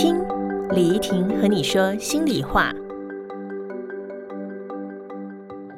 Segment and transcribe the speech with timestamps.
[0.00, 0.16] 听
[0.70, 2.72] 李怡婷和你说心里话。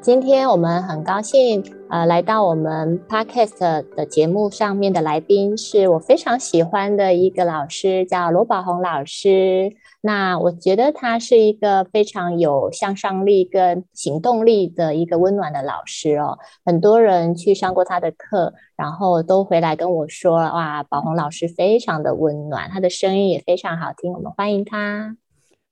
[0.03, 9.73] 今天我们很高兴，呃，来到我们 podcast 的节目上面的来宾是我非常喜欢的一个老师，叫罗宝红老师。
[10.03, 16.39] 那我觉得他是一个非常有向上力跟行动力的一个温暖的老师哦。
[16.65, 25.17] 很多人去上过他的课，然后都回来跟我说：“哇，宝红老师非常的温暖，他的声音也非常好听。”我们欢迎他。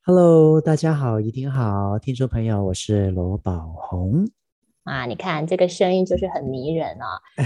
[0.04, 4.26] Hello，大家好，一定好，听众朋友，我是罗宝红。
[4.88, 7.05] 啊，你看这个声音就是很迷人哦。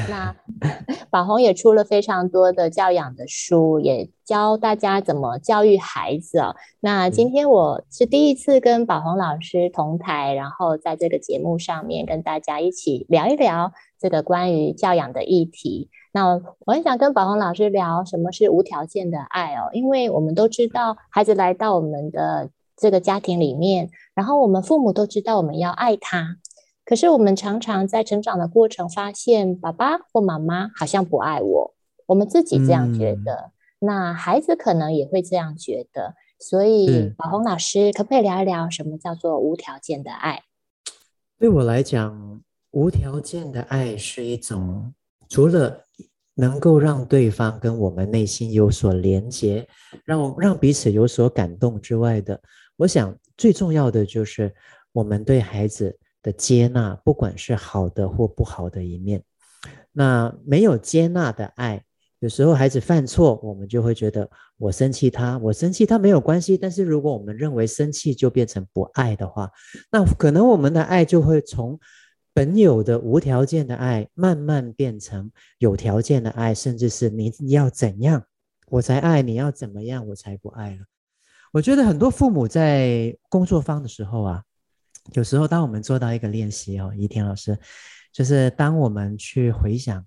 [0.09, 0.35] 那
[1.11, 6.55] 宝红也出了非常多的教养的书，也教大家怎么教育孩子哦。
[6.81, 15.91] 那今天我是第一次跟宝红老师同台，然后在这个节目上面跟大家一起聊一聊这个关于教养的议题。
[16.15, 26.37] 那我很想跟宝红老师聊什么是无条件的爱哦，因为我们都知道孩子来到我们的这个家庭里面，然后我们父母都知道我们要爱他。
[26.93, 36.15] 可是我们常常在成长的过程发现，爸爸或妈妈好像不爱我，我们自己这样觉得，那孩子可能也会这样觉得。
[36.39, 40.43] 所以，宝红老师可不可以聊一聊什么叫做无条件的爱？
[41.39, 44.93] 对我来讲，无条件的爱是一种
[45.31, 45.85] 除了
[46.35, 49.67] 能够让对方跟我们内心有所连接，
[50.05, 52.39] 让让彼此有所感动之外的，
[52.77, 54.55] 我想最重要的就是
[54.93, 55.99] 我们对孩子。
[56.23, 59.25] 的接纳，不管是好的或不好的一面，
[59.91, 61.85] 那没有接纳的爱，
[62.21, 66.57] 有时候孩子犯错，我们就会觉得我生气他，我生气他没有关系。
[66.57, 69.51] 但是如果我们认为生气就变成不爱的话，
[69.91, 71.79] 那可能我们的爱就会从
[72.33, 78.25] 本有的无条件的爱，慢慢变成有条件的爱，甚至是你要怎样
[78.69, 80.85] 我才爱，你要怎么样我才不爱了。
[81.53, 84.45] 我觉得很多父母在工作方的时候啊。
[85.15, 87.59] 有时候，当我们做到一个练习哦，怡婷老师，
[88.13, 90.07] 就是当我们去回想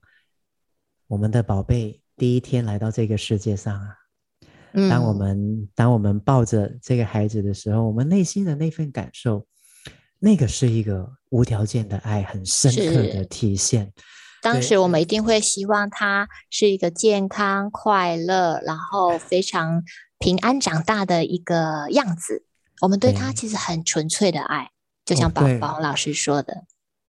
[1.08, 3.96] 我们的宝贝第一天来到这个世界上啊，
[4.90, 9.46] 当我们当我们抱着这个孩子的时候，我们内心的那份感受，
[10.19, 13.94] 那个是一个无条件的爱，很深刻的体现。
[14.42, 19.84] 当时我们一定会希望他是一个健康、快乐，然后非常
[20.19, 22.46] 平安长大的一个样子。
[22.81, 24.69] 我们对他其实很纯粹的爱。
[25.06, 26.66] 就像宝宝老师说的，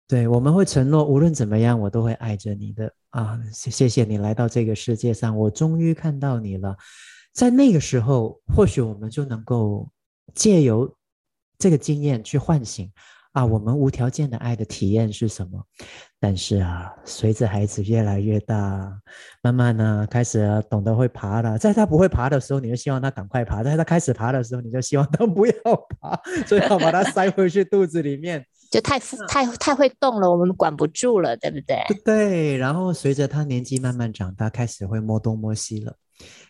[0.08, 3.40] 对，我们会承诺，无论怎么样，我都会爱着你的啊！
[3.54, 6.76] 谢谢你来到这个世界上，我终于看到你了。
[7.32, 9.90] 在那个时候，或许我们就能够
[10.34, 10.92] 借由
[11.58, 12.92] 这个经验去唤醒。
[13.34, 15.60] 啊，我们无条件的爱的体验是什么？
[16.20, 18.56] 但是啊，随着孩子越来越大，
[19.42, 21.58] 慢慢呢开始懂得会爬了。
[21.58, 25.54] 在他不会爬的时候，你就希望他赶快爬；在他开始爬的时候，你就希望他不要
[26.00, 28.46] 爬，最好把他塞回去肚子里面。
[28.70, 31.78] 就太太太会动了，我们管不住了，对不对？
[32.06, 32.58] 对。
[32.58, 35.96] 然后随着他年纪慢慢长大，开始会摸东摸西了，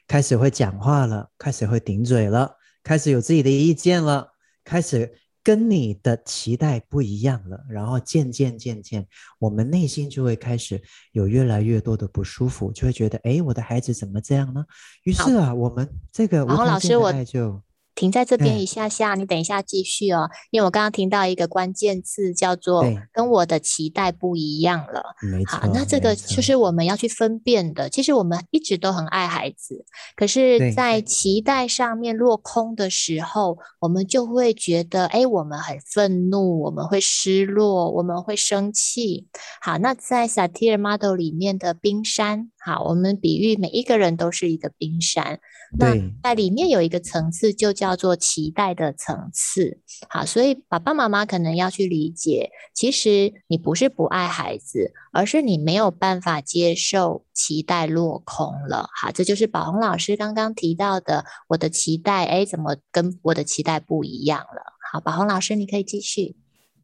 [0.06, 4.28] 开始会讲话了，开始会顶嘴了，开始有自己的意见了，
[4.66, 5.14] 开始。
[5.44, 9.06] 跟你的期待不一样了，然后渐渐渐渐，
[9.40, 10.82] 我们内心就会开始
[11.12, 14.64] 有越来越多的不舒服，就会觉得，哎，我的孩子怎么这样呢？
[15.04, 17.62] 于是啊，我们这个然后老师我就。
[18.04, 22.84] 停在这边一下下，你等一下继续哦，因为我刚刚听到一个关键字叫做
[23.14, 25.16] “跟我的期待不一样了”。
[25.48, 27.90] 好，那这个就是我们要去分辨的。
[27.90, 29.86] 其实我们一直都很爱孩子，
[30.18, 39.28] 可是，在期待上面落空的时候，我们就会觉得，哎，我们很愤怒，我们会失落，我们会生气。
[39.62, 45.40] 好，那在 Satir Model 里面的冰山，好，我们比喻每一个人都是一个冰山。
[45.78, 49.82] 那在里面有一个层次，就叫做期待的层次。
[50.08, 58.88] 好，所以爸爸妈妈可能要去理解，其实你不是不爱孩子，而是你没有办法接受期待落空了。
[58.96, 64.74] 好，这就是宝红老师刚刚提到的，我的期待，哎，怎么跟我的期待不一样了？
[64.92, 66.36] 好，宝红老师，你可以继续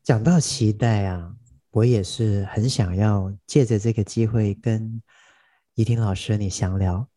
[0.04, 1.32] 讲到期待啊，
[1.72, 5.00] 我也是很想要借着这个机会跟
[5.80, 7.08] 怡婷老师你详聊，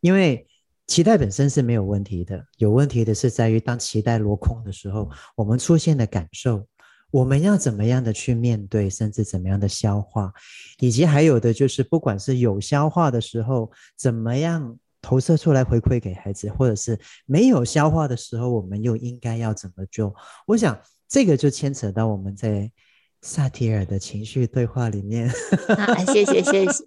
[0.00, 0.44] 因为。
[0.88, 6.66] 期待本身是没有问题的，有问题的是在于当期待落空的时候，我们出现的感受，
[7.10, 10.32] 我们要怎么样的去面对，甚至怎么样的消化，
[10.78, 20.14] 以及还有的就是，不管是有消化的时候，怎么样投射出来回馈给孩子，或者是没有消化的时候，我们又应该要怎么做？
[20.46, 22.72] 我想这个就牵扯到我们在。
[23.20, 25.28] 萨提尔的情绪对话里面，
[26.12, 26.84] 谢谢谢谢。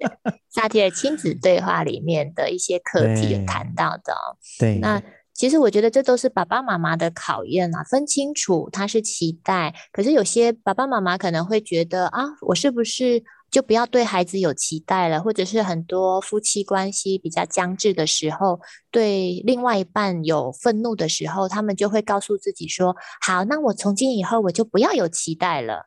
[0.49, 4.15] 萨提尔亲子对话里面的一些课题有谈到的，
[4.59, 5.01] 对，那。
[5.33, 15.19] 其实我觉得这都是爸爸妈妈的考验啊，分清楚他是期待，可是有些爸爸妈妈可能会觉得啊，我是不是就不要对孩子有期待了？
[15.19, 18.59] 或者是很多夫妻关系比较僵滞的时候，
[18.91, 22.95] 对另外一半有愤怒的时候，他们就会告诉自己说：
[23.25, 25.85] 好，那我从今以后我就不要有期待了。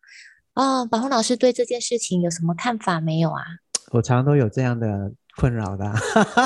[0.55, 3.43] 啊，宝红老师对这件事情有什么看法没有啊？
[3.93, 5.13] 我常都有这样的。
[5.37, 5.85] 困扰的，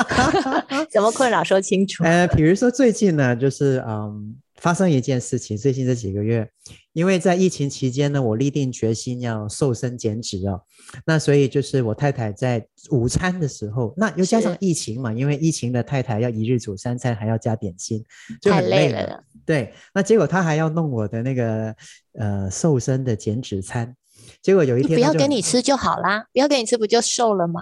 [0.91, 1.43] 什么困扰？
[1.43, 2.03] 说清楚。
[2.03, 5.55] 呃，比如说最近呢，就是嗯，发生一件事情。
[5.55, 6.49] 最近这几个月，
[6.93, 10.59] 因为在疫情期间呢，我立定决心要瘦身减脂哦。
[11.05, 18.03] 那所以就是我太太在午餐的时候，那又加上疫情嘛，因为疫情的太太要一日煮三餐，还要加点心，
[18.41, 19.23] 就很累了。
[19.45, 21.75] 对，那结果她还要弄我的那个
[22.13, 23.95] 呃瘦身的减脂餐，
[24.41, 27.61] 结果有一天不要给你吃就好啦，不要给你吃不就瘦了吗？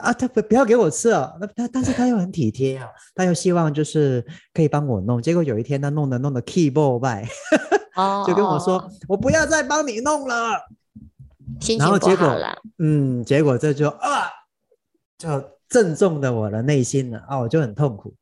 [0.00, 5.20] 啊，他不不要给我吃哦，那他但是他又很体贴啊，他又希望就是可以帮我弄。
[5.20, 7.26] 结果有一天他弄的弄的 keyboard 败，
[8.24, 10.60] 就跟我说我不要再帮你弄了。
[11.60, 14.30] 心情不好了嗯，结果这就啊，
[15.18, 15.28] 就
[15.68, 18.14] 正中的我的内心了啊，我就很痛苦，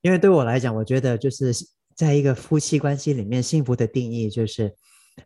[0.00, 1.52] 因为对我来讲，我觉得就是
[1.96, 4.76] 在一个夫妻关系里面，幸福的定义就是。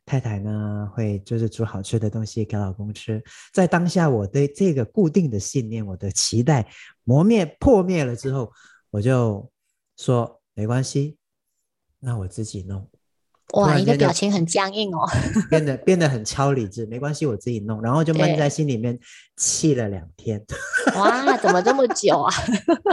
[0.04, 3.22] 太太呢，会就是煮好吃的东西给老公吃。
[3.52, 6.66] 在当下，我对这个固定的信念，我的期待
[7.04, 8.52] 磨灭破灭了之后，
[8.90, 9.50] 我就
[9.96, 11.16] 说没关系，
[12.00, 12.88] 那我自己弄。
[13.54, 15.06] 哇，你的表情很僵硬哦，
[15.50, 16.86] 变得变得很超理智。
[16.86, 18.98] 没关系，我自己弄，然后就闷在心里面
[19.36, 20.42] 气了两天。
[20.96, 22.32] 哇，怎么这么久啊？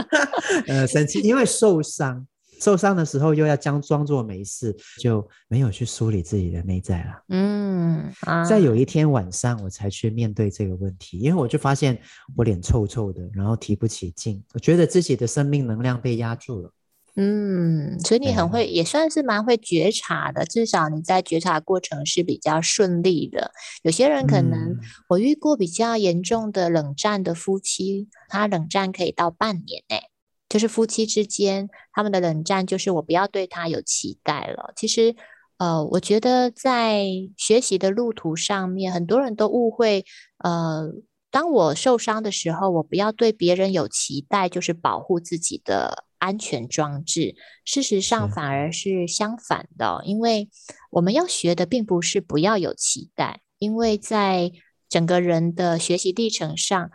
[0.68, 2.26] 呃，生气，因为受伤。
[2.60, 7.24] 受伤的时候又要将装作没事，就没有去梳理自己的内在了。
[7.30, 8.12] 嗯，
[8.48, 12.00] 在有一天晚上，我才去面对这个问题，因为我就发现
[12.36, 16.70] 我脸臭臭的，然后提不起劲，我觉得自己的生命能量被压住了。
[17.16, 23.50] 嗯，所以你很会，也算是蛮会觉察的，至少你在觉察过程是比较顺利的。
[23.82, 24.78] 有些人可能
[25.08, 30.09] 我遇过比较严重的冷战的夫妻，他冷战可以到半年诶。
[30.50, 34.72] 就是夫妻之间他们的冷战，就是我不要对他有期待了。
[34.74, 35.14] 其实，
[35.58, 37.04] 呃，我觉得在
[37.36, 40.04] 学习的路途上面，很多人都误会，
[40.38, 40.90] 呃，
[41.30, 47.36] 当我受伤的时候，我不要对别人有期待，就是保护自己的安全装置。
[47.64, 50.50] 事实上，反而是相反的，因为
[50.90, 54.50] 我们要学的并不是不要有期待，因为在
[54.88, 56.90] 整个人的学习历程上。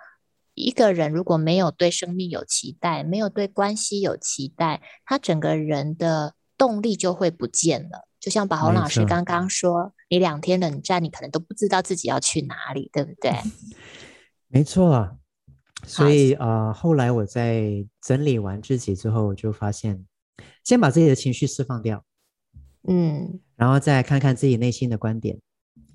[0.56, 8.08] 一个人如果没有对生命有期待，没有对关系有期待，他整个人的动力就会不见了。
[8.20, 13.32] 就像宝红老师刚刚说，你两天冷战，你可能都不知道自己要去哪里，对不对？
[14.48, 15.18] 没错啊。
[15.86, 20.08] 所以啊，后来我在整理完自己之后，我就发现，
[20.64, 22.04] 先把自己的情绪释放掉，
[22.88, 25.40] 嗯，然后再看看自己内心的观点。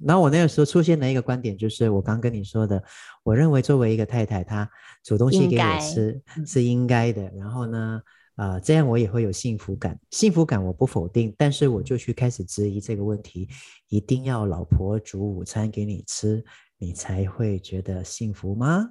[0.05, 2.83] 然后我那个时候出现的一个观点，就是我刚跟你说的，
[3.23, 4.69] 我认为作为一个太太，她
[5.05, 7.31] 煮东西给我吃是应该的。
[7.37, 8.01] 然后呢，
[8.37, 9.99] 啊，这样我也会有幸福感。
[10.11, 13.49] 幸福感我不否定，但是我就去开始质疑这个问题：
[13.89, 16.43] 一定要老婆煮午餐给你吃，
[16.79, 18.91] 你才会觉得幸福吗？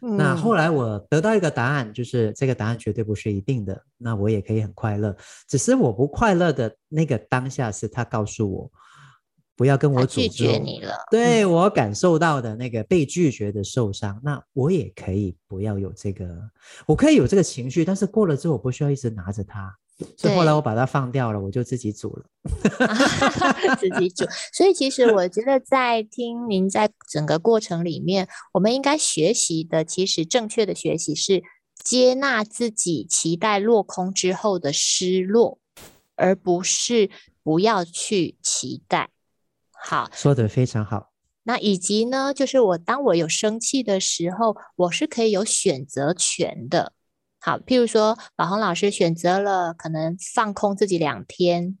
[0.00, 3.80] 那后来我得到一个答案，就是这个答案绝对不是一定的。
[3.98, 5.14] 那我也可以很快乐，
[5.46, 8.72] 只是我不快乐的那个当下是他告诉我。
[9.56, 16.26] 不要跟我拒绝你了，对我感受到的那个被拒绝的受伤，那我也可以不要有这个，
[16.86, 19.72] 我可以有这个情绪，但是过了之后我不需要一直拿着它，
[20.16, 22.24] 所以后来我把它放掉了，我就自己煮了，
[23.78, 24.24] 自己煮。
[24.52, 31.44] 所以其实我觉得在听您在整个过程里面，我们应该学习的，其实正确的学习是
[31.84, 35.58] 接纳自己期待落空之后的失落，
[36.16, 37.08] 而不是
[37.44, 39.10] 不要去期待。
[39.86, 41.12] 好，说的非常好。
[41.42, 46.94] 那以及呢，就是我当我有生气的时候，我是可以有选择权的。
[47.38, 51.76] 好，譬如说，宝红老师选择了可能放空自己两天，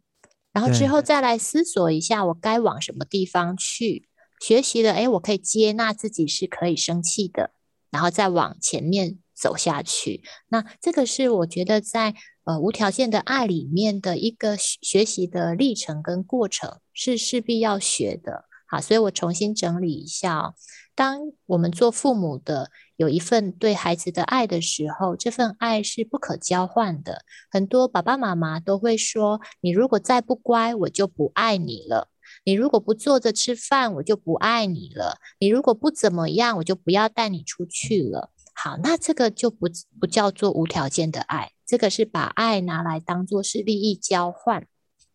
[0.52, 4.06] 然后之后再来思索一下，我该往什么地方去
[4.38, 4.92] 学习的。
[4.92, 7.52] 哎，我可以接纳自己是可以生气的，
[7.90, 10.22] 然后再往前面走下去。
[10.48, 12.14] 那这个是我觉得在。
[12.44, 18.44] 呃，无条件的爱里面的一个学习的历程跟过程是势必要学的。
[18.66, 20.54] 好，所以我重新整理一下：
[20.94, 27.24] 当我们做父母的有一份对孩子的爱的时候，这份爱是不可交换的。
[27.50, 32.08] 很多爸爸妈妈都会说：“你如果再不乖，我就不爱你了；
[32.44, 39.66] 你如果不坐着吃饭，我就不爱你了；你如果不怎么样，我就不要带你出去了。”好，那这个就不
[40.00, 41.53] 不叫做无条件的爱。
[41.66, 44.66] 这个是把爱拿来当做是利益交换。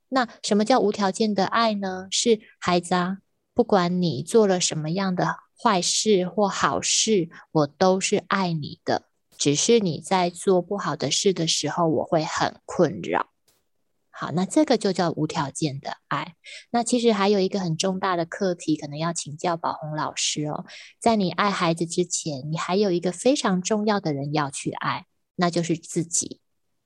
[0.09, 2.07] 那什么叫无条件的爱呢？
[2.09, 3.17] 是孩子啊，
[3.53, 9.03] 不管你做了什么样的坏事或好事，我都是爱你的。
[9.37, 13.27] 只是你在做不好的事的时候，我会很困扰。
[14.09, 16.35] 好，那这个就叫无条件的爱。
[16.71, 20.65] 那其实还有一个很重大的课题，可能要请教宝红老师哦。
[20.99, 25.05] 在你爱孩子之前，你还有一个非常重要的人要去爱，
[25.39, 26.41] 那就是自己。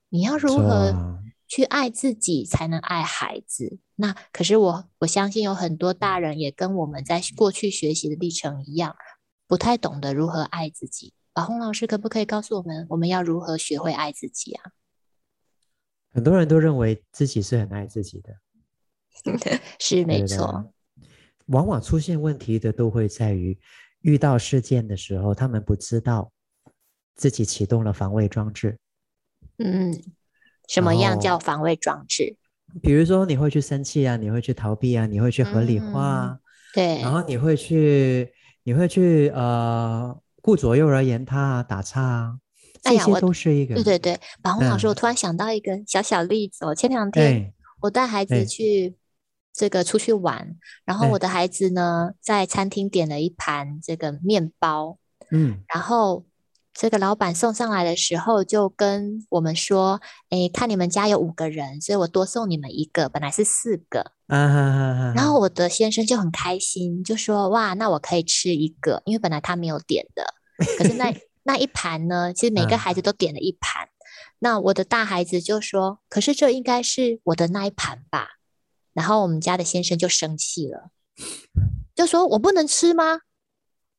[0.10, 3.79] 你要如何去爱自己，才能爱孩子？
[3.95, 8.95] 那可是我我相信有很多大人也跟我们在过去学习的历程一样，
[9.48, 11.13] 不太懂得如何爱自己。
[11.33, 14.72] 宝红老师可不可以告诉我们，我们要如何学会爱自己啊？
[16.12, 18.38] 很多人都认为自己是很爱自己的，
[19.79, 20.72] 是没错。
[21.48, 23.60] 往往出现问题的都会在于
[24.01, 26.31] 遇到事件的时候，他们不知道
[27.15, 28.77] 自己启动了防卫装置。
[29.58, 29.93] 嗯，
[30.67, 32.38] 什么样叫防卫装置？
[32.82, 36.39] 比如说你会去生气啊，你会去逃避啊，你会去合理化啊，
[36.74, 42.38] 对，然后你会去，你会去呃顾左右而言他，打岔啊。
[42.84, 46.75] 哎呀，我都是一个对对对，宝红老师，我突然想到一个小小例子哦。
[46.75, 48.96] 前两天我带孩子去
[49.53, 54.98] 这个出去玩，然后我的孩子呢在餐厅点了一盘这个面包，
[55.32, 56.25] 嗯，然后
[56.74, 70.34] 这个老板送上来的时候就跟我们说：“哎，看你们家有五个人，所以我多送你们一个，本来是四个。”啊，然后我的先生就很开心，就说：“哇，那我可以吃一个，因为本来他没有点的，
[70.77, 71.13] 可是那。
[71.46, 72.34] ”那一盘呢？
[72.34, 73.89] 其实每个孩子都点了一盘。
[74.39, 78.38] 那我的大孩子就说：“可是这应该是我的那一盘吧？”
[78.96, 80.92] 然后我们家的先生就生气了，
[81.94, 83.20] 就说：“我不能吃吗？”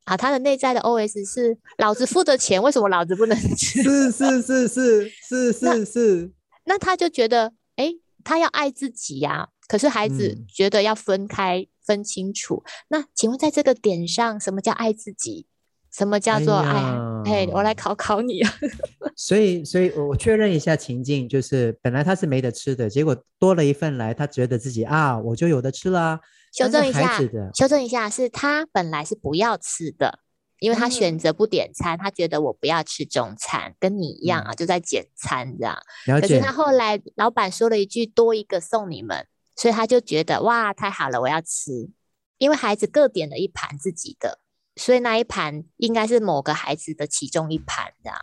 [0.04, 6.30] 啊，他的内在的 OS 是：“老子付的钱，为什么老子不能吃？” 是是是是是是是。
[6.64, 7.92] 那他就觉得，哎，
[8.22, 9.48] 他要爱自己呀。
[9.66, 12.62] 可是孩子觉得要分开分清楚。
[12.88, 15.46] 那请问，在这个点上，什么叫爱自己？
[15.90, 16.82] 什么叫做爱？
[17.24, 18.54] 嘿，我来考考你啊！
[19.16, 26.18] 所以，所以我确认一下情境，就是本来他是没得吃的，结果多了一份来，他觉得自己啊，我就有的吃了。
[26.54, 27.18] 修正一下，
[27.52, 30.20] 修正一下，是他本来是不要吃的，
[30.60, 35.76] 因为他选择不点餐，他觉得我不要吃中餐，跟你一样啊，就在减餐这样。
[36.20, 41.90] 可是他后来老板说了一句多一个送你们，所以他就觉得哇，太好了，我要吃，
[42.38, 44.38] 因为孩子各点了一盘自己的。
[44.76, 48.18] 所以那一盘应该是某个孩子的其中一盘这样，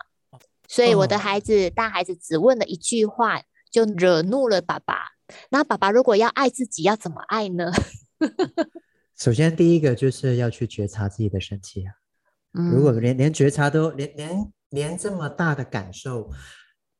[0.68, 5.12] 所以我的孩子大孩子只问了一句话，就惹怒了爸爸。
[5.50, 7.72] 那爸爸如果要爱自己，要怎么爱呢？
[9.18, 11.94] 首先第一个就是要去觉察自己的生气啊。
[12.72, 16.30] 如果连连觉察都连连连这么大的感受，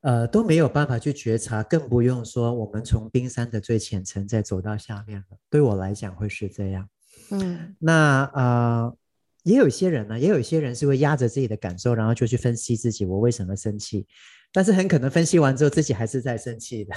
[0.02, 5.36] 呃都没有办法去觉察，更不用说我们从冰山的最浅层再走到下面了。
[5.50, 6.88] 对我来讲会是这样。
[7.30, 8.96] 嗯，那呃。
[9.44, 14.06] 也有一些人呢，也有一些人是会压着自己的感受，然后就去分析自己我为什么生气，
[14.52, 16.94] 但是很可能分析完之后自己还是在生气的，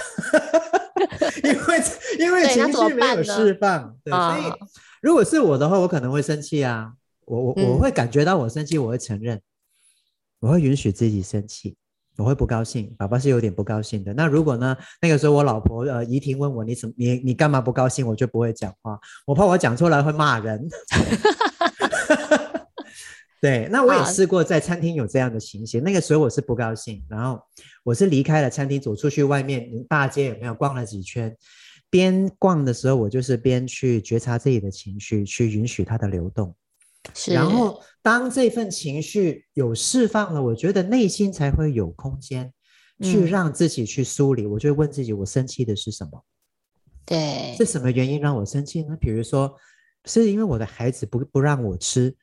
[1.43, 1.83] 因为
[2.19, 3.95] 因为情绪没有释放。
[4.03, 4.53] 对，所以
[5.01, 6.91] 如果是我的话，我可能会生气啊，
[7.25, 9.41] 我我我会感觉到我生气，我会承认，
[10.39, 11.75] 我会允许自己生气，
[12.17, 14.13] 我会不高兴，爸爸是有点不高兴的。
[14.13, 20.67] 那如果呢，那个时候我老婆呃怡婷问我你怎么你你干嘛不高兴，我就不会讲话，我怕我讲出来会骂人。
[23.41, 25.83] 对，那我也试过在餐厅有这样的情形。
[25.83, 27.39] 那个时候我是不高兴，然后
[27.83, 31.35] 我是离开了餐厅，走出去外面大街有没有逛了几圈？
[31.89, 36.55] 边逛的时候，我就是边去觉察自己的情绪，去允许它的流动。
[37.13, 37.33] 是。
[37.33, 42.51] 然后当这份情绪有释放了，我觉得内心才会有空间
[43.01, 44.47] 去让自己去梳理。
[44.47, 46.23] 我就问自己，我生气的是什么？
[47.05, 47.53] 对。
[47.57, 48.97] 是什么原因让我生气呢？
[48.99, 49.55] 比如说。
[50.07, 52.15] 是因为我的孩子不不让我吃，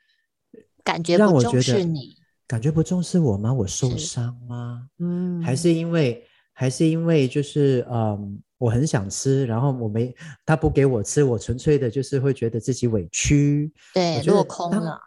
[0.84, 3.52] 感觉让我觉得你感觉不重视我吗？
[3.52, 4.86] 我受伤吗？
[4.98, 15.00] 嗯，还是因为还是因为就是嗯，我很想吃，然后我没他不给我吃，我纯粹的就是会觉得自己委屈，对，落空了。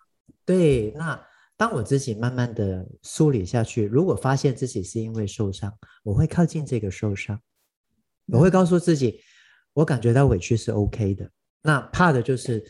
[0.44, 1.20] 对，那
[1.58, 5.72] 当我自己慢慢的梳理下去，如果发现自己是因为受伤，
[6.04, 7.40] 我会靠近这个受伤，
[8.28, 9.20] 我会告诉自己，
[9.74, 11.30] 我感觉到委屈是 OK 的。
[11.62, 12.64] 那怕的就是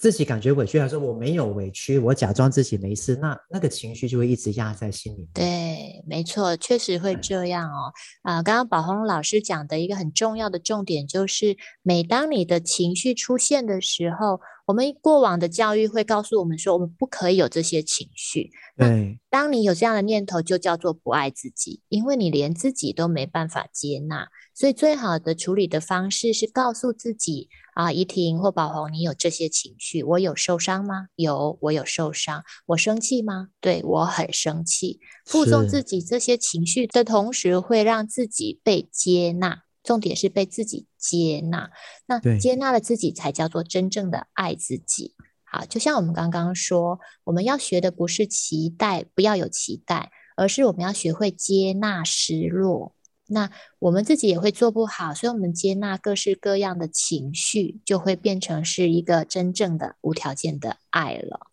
[0.00, 5.28] 自己感觉委屈，还是我没有委屈，我假装自己没事，那那个情绪就会一直压在心里。
[5.34, 7.92] 对，没错，确实会这样哦。
[8.22, 14.40] 啊，刚刚宝红老师讲的一个很重要的重点就是，每当你的情绪出现的时候，
[14.70, 18.50] 我们过往的教育会告诉我们说，我们不可以有这些情绪。
[18.76, 24.28] 对，当你有这样的念头，就叫做不爱自己，因为你连自己都没办法接纳。
[24.54, 31.06] 所以，最好的处理的方式是告诉自己啊，怡婷或宝红，你有这些情绪，我有受伤吗？
[31.16, 32.44] 有，我有受伤。
[32.66, 33.48] 我生气吗？
[33.60, 35.00] 对我很生气。
[35.24, 39.62] 附送自己这些情绪的同时，会让自己被接纳。
[39.82, 41.70] 重点是被自己接纳。
[42.06, 45.16] 那接纳了自己，才叫做真正的爱自己。
[45.42, 52.94] 好，就像我们刚刚说，我们要学的不是期待，不要有期待，而是我们要学会接纳失落。
[53.26, 61.46] 那我们自己也会做不好，所以我们接纳各式各样的情绪，就会变成是一个真正的无条件的爱了。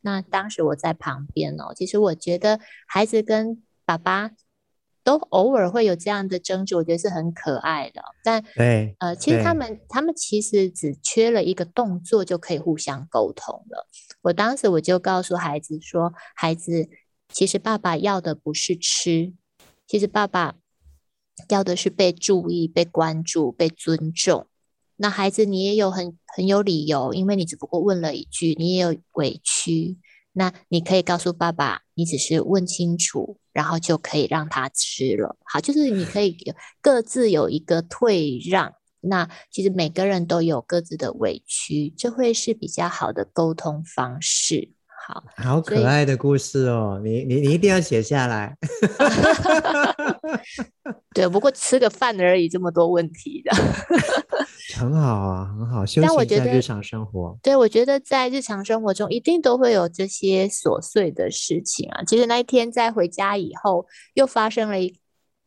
[0.00, 4.30] 那当时我在旁边哦，其实我觉得孩子跟爸爸
[5.04, 8.02] 都偶尔会有这样的争执，我觉得是很可爱的。
[8.24, 13.86] 但对，呃，其实他们他们其实只缺了一个动作就可以互相沟通了。
[14.22, 16.88] 我当时我就告诉孩子说：“孩子，
[17.28, 19.32] 其实爸爸要的不是吃，
[19.86, 20.56] 其实爸爸。”
[21.48, 24.46] 要的是被注意、被关注、被尊重。
[24.96, 29.98] 那孩子，你也有很很有理由，因为你只不过问了一句，你也有委屈。
[30.36, 35.36] 那你可以告诉爸爸，你只是问清楚，然后就可以让他吃了。
[35.44, 36.36] 好，就是你可以
[36.82, 38.74] 各自有一个退让。
[39.00, 44.73] 那其实每个人都有各自的委屈，这会是比较好的沟通方式。
[45.06, 48.56] 好好可爱的故事哦，你你你一定要写下来。
[51.14, 53.52] 对，不过吃个饭而已，这么多问题的，
[54.76, 55.86] 很好啊，很好。
[55.86, 62.02] 休息在日常生活，对我觉得在日常生活中一定都会有这些琐碎的事情啊。
[62.04, 64.98] 其实那一天在回家以后，又发生了一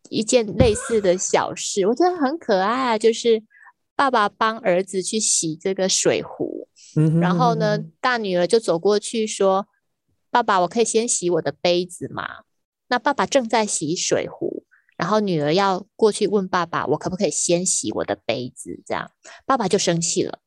[0.09, 3.43] 一件类似的小事，我觉得很可爱啊，就是
[3.95, 6.56] 爸爸帮儿子去洗这个水壶。
[7.19, 9.67] 然后呢，大女儿就走过去说
[10.31, 12.23] ：“爸爸，我可以先洗我的杯子吗？”
[12.89, 14.63] 那爸爸正在洗水壶，
[14.97, 19.11] 然后女儿要过去问爸爸：“我可不可以先洗我的杯子？”这样，
[19.45, 20.39] 爸爸就生气了。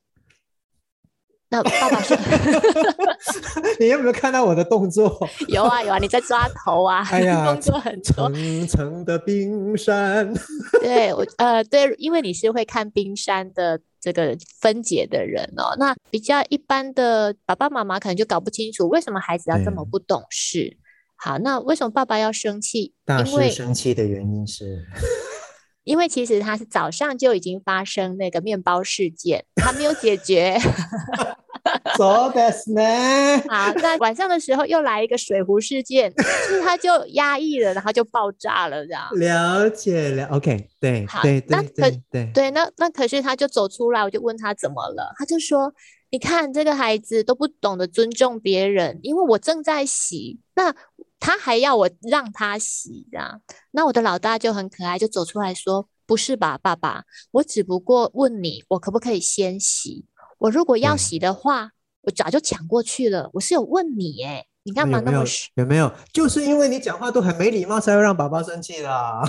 [1.53, 2.17] 那爸爸说：
[3.81, 5.29] “你有没有看到我的动作？
[5.49, 8.31] 有啊有啊，你在抓头啊，哎呀，动作很多。
[8.31, 10.33] 层层的冰山，
[10.81, 15.77] 对我呃对，因为你是会看冰山的这个分解的人哦。
[15.79, 20.79] 那比较一般的爸爸妈妈可能就搞不清楚为什么孩子要这么不懂事。
[21.17, 22.95] 好，那为什么爸爸要生气？
[23.05, 24.87] 大师生气的原因是。
[25.85, 30.57] 因为其实他是早上就已经发生那个面包事件，他没有解决。
[31.97, 33.43] So that's 呢？
[33.49, 39.09] 好，那晚上的时候又来一个水壶事件，就 是他就压抑了，然后就爆炸了，这样。
[39.13, 41.69] 了解了，OK，对，好，对，那可
[42.11, 45.73] 对对，那那可是他就走出来，我就问他怎么了，他就说
[46.11, 50.75] ：“你看这个孩子都不懂得尊重别人，因为我正在洗。”那
[51.19, 53.41] 他还要我让他洗啊？
[53.73, 60.05] 那我的老大就很可爱，就走出来说：“不是吧，爸爸，我只不过问你，我可不可以先洗？
[60.41, 61.71] 我如果要洗的话，
[62.03, 63.31] 我早就抢过去了。
[63.35, 65.25] 我是有问你，哎，你干嘛那么
[65.55, 65.93] 有没有？
[66.13, 68.91] 就是因为你讲话都很没礼貌，才会让爸爸生气的。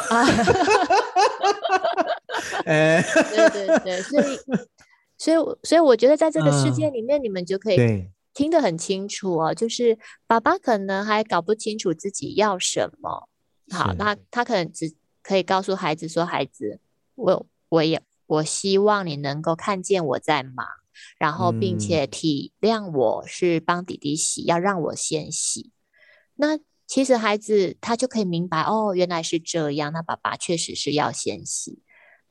[2.65, 4.39] 哎，对对对，所以，
[5.17, 8.07] 所以，所以，我觉得在这个世界里面，你们就可以。
[8.33, 13.27] 听得很清楚哦，就是爸爸可能还搞不清楚自己要什么。
[13.69, 16.79] 好，那他可能只可以告诉孩子说：“孩子，
[17.15, 20.65] 我我也我希望你能够看见我在忙，
[21.17, 25.71] 然后并且体谅我是帮弟弟洗，要让我先洗。”
[26.35, 29.93] 那其实孩子他就可以明白哦，原来是这样。
[29.93, 31.81] 那爸爸确实是要先洗。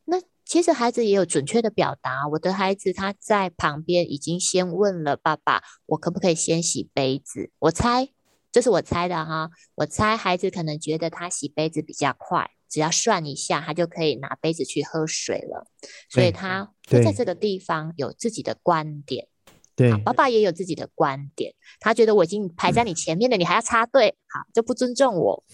[0.04, 2.26] 那其实孩子也有准确的表达。
[2.28, 8.08] 我的孩子他在旁边已经先问了爸爸：“我可不可以先洗杯子？”我猜，
[8.50, 9.50] 这是我猜的哈。
[9.76, 15.66] 我猜孩子可能觉得他洗杯子比较快，只要涮一下，他就可以拿杯子去喝水了。
[16.08, 19.26] 所以他会在这个地方有自己的观点。
[19.74, 21.54] 对，爸爸也有自己的观点。
[21.80, 25.44] 他觉得我已经排在你前面了，你还要插队，好就不尊重我。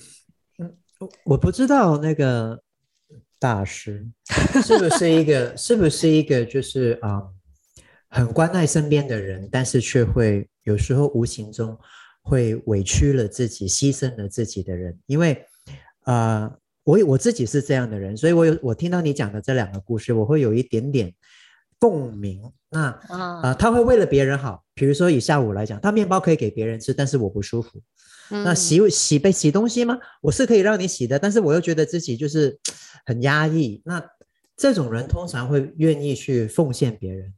[0.59, 0.77] 嗯，
[1.25, 2.63] 我不知道那个。
[3.39, 4.11] 大师
[4.65, 5.55] 是不是一个？
[5.59, 6.43] 是不是一个？
[6.47, 7.23] 就是啊，
[8.09, 11.79] 很关爱身边的人，但是却会有时候无形中
[12.23, 14.99] 会委屈了自己，牺牲了自己的人。
[15.05, 15.45] 因为
[16.05, 16.51] 啊，
[16.87, 21.13] 我我自己是这样的人，所以我有我听到你讲的这两个故事，我会有一点点
[21.81, 22.41] 共鸣。
[22.71, 27.83] 那啊，他会为了别人好，比如说以下午来讲，他面包可以给别人吃，但是我不舒服。
[28.29, 29.99] 那洗洗被洗东西吗？
[30.23, 32.57] 我是可以让你洗的，但是我又觉得自己就是
[33.05, 33.83] 很压抑。
[33.85, 34.01] 那
[34.57, 37.35] 这种人通常会愿意去奉献别人，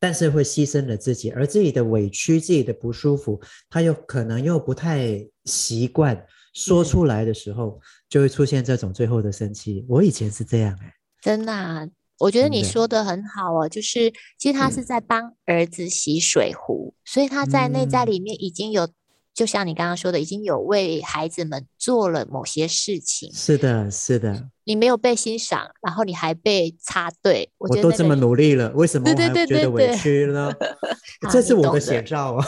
[0.00, 6.20] 但是会牺牲了自己，而自己的委屈、自己的不舒服，他又可能又不太习惯
[6.52, 9.84] 说出来的时候，就会出现这种最后的生气。
[9.88, 10.92] 我以前是这样哎，
[11.22, 11.86] 真的啊，
[12.18, 18.88] 我觉得你说的很好哦，就是其实他是在帮儿子洗水壶，所以他在内在里面已经有。
[19.34, 23.32] 就像你刚刚说的，已经有为孩子们做了某些事情。
[23.32, 24.48] 是的，是的。
[24.64, 27.48] 你没有被欣赏，然后你还被插队。
[27.56, 30.52] 我都这么努力了，为什么我还觉得委屈呢？
[31.30, 32.44] 这是我的写照啊。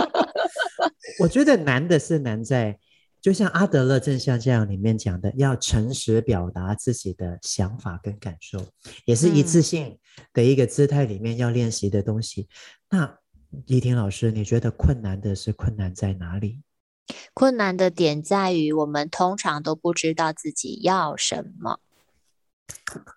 [1.20, 2.78] 我觉得难的是难在，
[3.20, 8.66] 就像阿德勒正向这样里面讲的，要诚实表达自己的想法跟感受，
[9.04, 9.98] 也是一次性
[10.32, 12.48] 的一个姿态里面要练习的东西。
[12.90, 13.18] 那。
[13.64, 16.60] 依婷老师，你觉得困难的是困难在哪里？
[17.32, 21.80] 困难的点在于，我们通常都不知道自己要什么。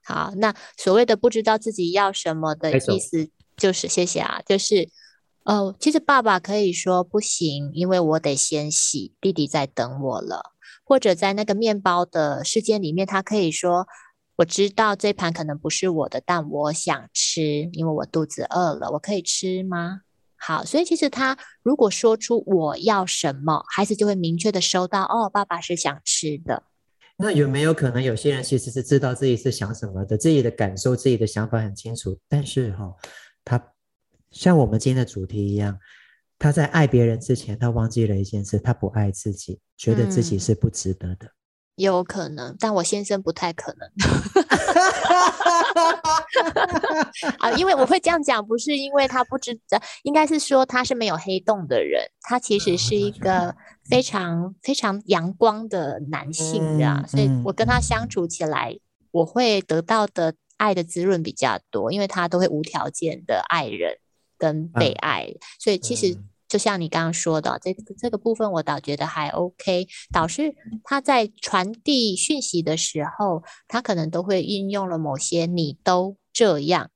[0.06, 4.88] 好，那所谓的不知道自己要什么的意思，就是谢谢啊，就是
[5.44, 10.52] 哦，其实爸爸可以说不行，因为我得先洗，弟弟在等我了。
[10.84, 13.88] 或者在那个面包的事件里面，他可以说，
[14.36, 20.02] 我知道这盘可能不是我的，但我想吃，因为我肚子饿了，我可以吃吗？
[20.36, 25.04] 好，所以其实他如果说出我要什么，孩子就会明确的收到。
[25.04, 26.64] 哦，爸爸是想吃的。
[27.18, 32.94] 那有没有可能有些人其实是知道自己是想什么的，自己的感受、自己的想法很清楚，但是哈，
[33.46, 33.64] 他
[34.32, 35.78] 像我们今天的主题一样，
[36.40, 41.28] 他在爱别人之前，他忘记了一件事，他不爱自己，觉得自己是不值得的。
[41.76, 43.90] 有可能，但我先生不太可能。
[47.40, 58.78] 啊，因为我会这样讲，不是因为他不知道，应该是说他是没有黑洞的人，他其实是一个非常非常阳光的男性的，所以我跟他相处起来，
[59.12, 63.98] 我会得到的爱的滋润比较多，因为他都会无条件的爱人
[64.42, 65.28] 跟被爱，
[65.60, 66.18] 所以其实。
[66.52, 69.88] 就像你刚刚说的，这这个部分我倒觉得还 OK。
[70.12, 76.92] 导师他在传递讯息的时候，他可能都会运用了某些“你都这样”，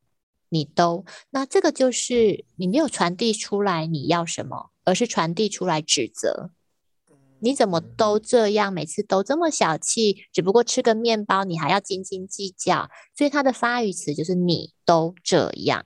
[0.52, 6.52] 你都那这个就是你没有传递出来你要什么，而是传递出来指责。
[7.40, 10.18] 你怎么都这样，每次都这么小气？
[10.34, 12.90] 只不过吃个面包，你还要斤斤计较。
[13.18, 15.86] 所以他的发语词就是“你都这样”。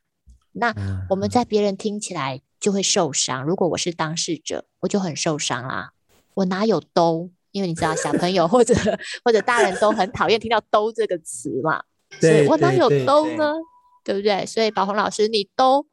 [0.53, 0.73] 那
[1.09, 2.41] 我们在别人听起来。
[2.59, 3.45] 就会受伤。
[3.45, 5.91] 如果我是当事者，我就很受伤啦。
[6.33, 7.29] 我哪有兜？
[7.53, 8.75] 因为你知道，小朋友 或者
[9.23, 11.81] 或者大人都很讨厌听到“兜”这个词嘛。
[12.19, 13.53] 所以我哪有兜呢？
[14.03, 14.45] 对不对？
[14.45, 15.87] 所以宝红老师，你兜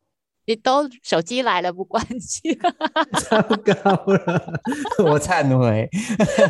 [0.46, 2.58] 你兜手机来了不关机，
[3.30, 4.60] 糟糕了，
[5.04, 5.88] 我忏悔。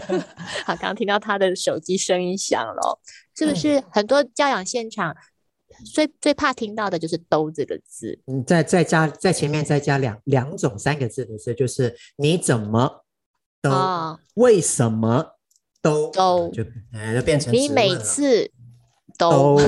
[0.64, 2.99] 好，刚刚听到他的手机声音响了，
[3.37, 5.14] 是不是很多教养现场？
[5.85, 13.05] 最最怕听到的就是“都”这个字，你，再再加在前面再加两两种三个字的字，就是你怎么
[13.61, 13.71] 都，
[14.35, 15.37] 为什么
[15.83, 18.51] 都都就哎就变成你每次
[19.19, 19.59] 都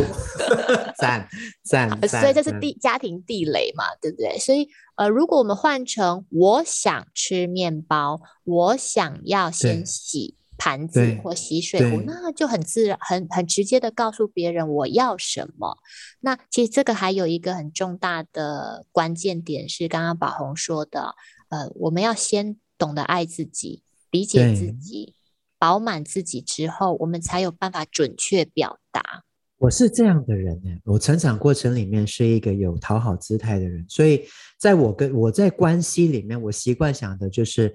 [0.97, 1.29] 赞
[1.65, 4.39] 赞， 所以这是地家庭地雷嘛，对不对？
[4.39, 10.38] 所以呃，如果我们换成我想吃面包，我想要先洗。
[10.59, 15.79] 盘子或洗水壶，那就很自然、很很直接的告诉别人我要什么。
[16.21, 21.15] 那其实这个还有一个很重大的关键点是，刚刚宝红说的，
[21.49, 25.15] 呃，我们要先懂得爱自己、理解自己、
[25.59, 29.23] 饱满自己之后，我们才有办法准确表达。
[29.59, 34.25] 我是这样的人呢，我成长过程里面是一个有讨好姿态的人，所以
[34.59, 37.75] 在我跟我在关系里面，我习惯想的就是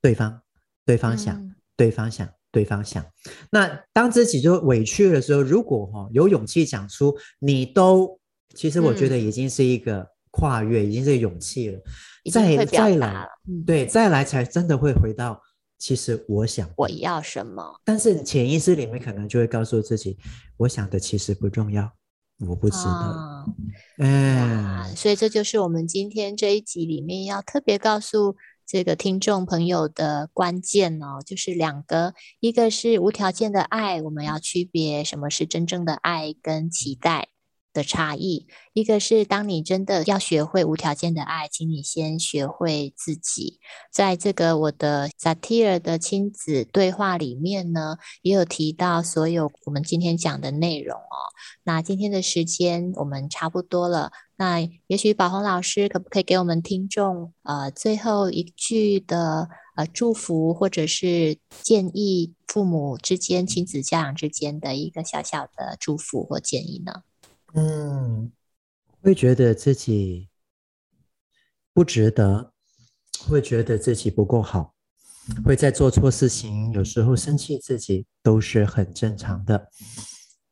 [0.00, 0.40] 对方，
[0.86, 1.54] 对方想。
[1.76, 3.04] 对方想，对方想。
[3.50, 8.18] 那当自己就委屈的时候，如果哈有勇气讲出你都，
[8.54, 11.80] 其实我觉得已经是一个跨越，已经是勇气了。
[12.32, 13.26] 再再来，
[13.66, 15.40] 对，再来才真的会回到，
[15.78, 20.16] 其实我想我要什么，但是潜意识里面可能就会告诉自己，
[20.56, 21.90] 我想的其实不重要，
[22.46, 23.44] 我不值得。
[23.98, 28.36] 嗯，所以这就是我们今天这一集里面要特别告诉。
[28.66, 37.28] 这个听众朋友的关键哦，就是两个，一个是无条件的爱，我们要区别什么是真正的爱跟期待
[37.74, 43.58] 的差异；一个是当你真的要学会无条件的爱，请你先学会自己。
[43.92, 51.18] 在这个我的萨提尔的亲子对话里面呢，也有提到所有我们今天讲的内容哦。
[51.64, 54.12] 那今天的时间我们差不多了。
[54.36, 67.02] 那也许宝红老师可不可以给我们听众呃最后一句的呃祝福，或者是建议父母之间亲子家长之间的一个小小的祝福或建议呢？
[67.54, 68.32] 嗯，
[69.00, 70.28] 会觉得自己
[71.72, 72.52] 不值得，
[73.26, 74.74] 会觉得自己不够好，
[75.44, 79.70] 会在做错事情，有时候生气自己都是很正常的。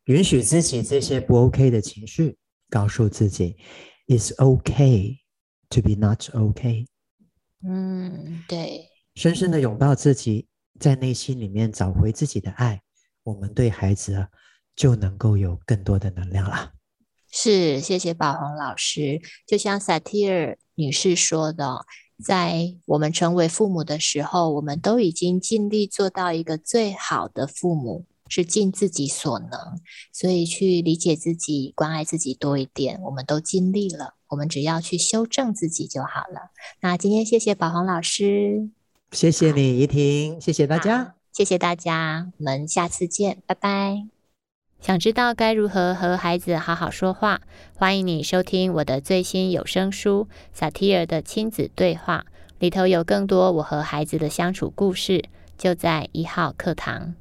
[0.05, 2.37] 允许自己这些不 OK 的情绪，
[2.71, 3.57] 告诉自己
[4.07, 5.19] ，It's OK
[5.71, 6.87] to be not OK。
[7.65, 10.49] 嗯，对，深深的拥抱自己，
[10.81, 12.83] 在内心里面找回自己的爱，
[13.23, 14.29] 我们对孩子啊
[14.75, 16.73] 就能够有更多的能量了。
[17.35, 19.23] 是，谢谢宝红老师。
[19.47, 21.87] 就像萨提尔女士说的，
[22.23, 29.81] 在我们成为父母的时候，我们都已经尽力做到一个最好的父母，是尽自己所能。
[30.12, 34.14] 所以去理解自己，关爱自己多一点，我们都尽力了。
[34.29, 36.51] 我们只要去修正自己就好了。
[36.81, 38.68] 那今天谢谢宝红老师，
[39.11, 44.22] 谢谢你，怡婷，谢谢大家，谢谢大家，我们下次见，拜拜。
[44.83, 47.40] 想知道该如何和孩子好好说话？
[47.77, 52.27] 欢迎你收听我的最新有声书《萨提尔的亲子对话》，
[52.59, 55.23] 里头有更多我和孩子的相处故事，
[55.57, 57.14] 就在一号课堂。